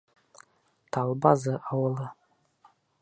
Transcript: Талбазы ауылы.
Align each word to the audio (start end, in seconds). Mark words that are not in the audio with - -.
Талбазы 0.95 1.53
ауылы. 1.71 2.11